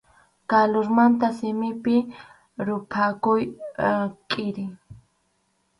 [0.49, 1.95] Kalurmanta simipi
[2.65, 3.39] ruphakuq
[4.29, 4.65] kʼiri.